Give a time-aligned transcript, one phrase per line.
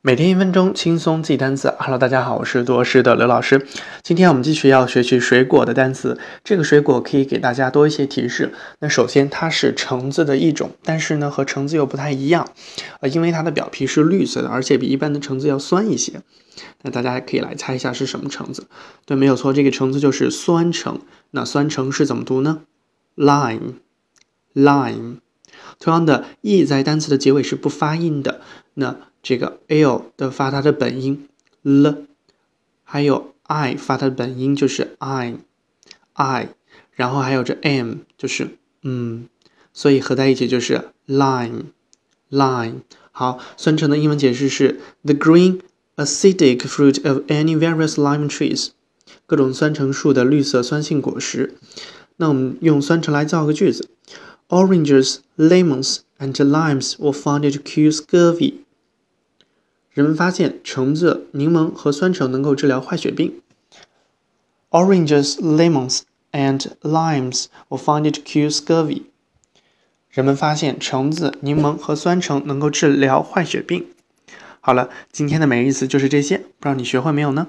[0.00, 1.74] 每天一分钟轻松记单词。
[1.76, 3.66] Hello，大家好，我是多师的刘老师。
[4.04, 6.16] 今天我们继续要学习水果的单词。
[6.44, 8.52] 这个水果可以给大家多一些提示。
[8.78, 12.48] 那首先它是橙子的一种，但是呢和橙子又不太一样，
[13.00, 16.22] 呃，因为它的表皮是绿色的，而且比一般的橙子要酸一些。
[16.82, 18.68] 那大家可以来猜一下是什么橙子？
[19.04, 21.00] 对，没有错，这个橙子就是酸橙。
[21.32, 22.60] 那酸橙是怎么读呢
[23.16, 25.16] ？Lime，lime。
[25.78, 28.40] 同样的，e 在单词的结尾是不发音的。
[28.74, 31.28] 那这个 l 的发它的本音
[31.62, 32.04] l，
[32.84, 36.48] 还有 i 发它的本音就是 i，i，
[36.92, 39.28] 然后还有这 m 就是嗯，
[39.72, 42.80] 所以合在一起就是 lime，lime。
[43.10, 45.60] 好，酸橙的英文解释是 the green
[45.96, 48.68] acidic fruit of any various lime trees，
[49.26, 51.54] 各种酸橙树的绿色酸性果实。
[52.16, 53.88] 那我们用酸橙来造个句子
[54.48, 58.54] ：Oranges, lemons, and limes were found to cure scurvy.
[59.90, 63.40] 人们发现橙子、柠檬和酸橙能够治疗坏血病。
[64.70, 69.02] Oranges, lemons, and limes were found to cure scurvy.
[70.10, 73.86] 人们发现橙子、柠檬和酸橙能够治疗坏血病。
[74.60, 77.48] 好了，今天的每日一词就是这些，不知道你学会没有呢？